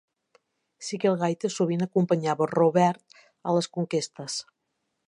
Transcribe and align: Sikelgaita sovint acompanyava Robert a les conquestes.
Sikelgaita 0.87 1.51
sovint 1.57 1.85
acompanyava 1.87 2.49
Robert 2.55 3.17
a 3.53 3.57
les 3.59 3.71
conquestes. 3.79 4.43